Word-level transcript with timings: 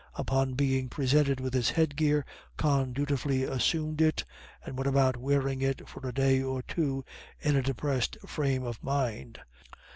Upon 0.15 0.55
being 0.55 0.89
presented 0.89 1.39
with 1.39 1.53
this 1.53 1.69
headgear, 1.69 2.25
Con 2.57 2.91
dutifully 2.91 3.43
assumed 3.43 4.01
it, 4.01 4.25
and 4.65 4.75
went 4.75 4.87
about 4.87 5.15
wearing 5.15 5.61
it 5.61 5.87
for 5.87 6.07
a 6.07 6.11
day 6.11 6.41
or 6.41 6.63
two 6.63 7.05
in 7.39 7.55
a 7.55 7.61
depressed 7.61 8.17
frame 8.25 8.63
of 8.63 8.83
mind. 8.83 9.41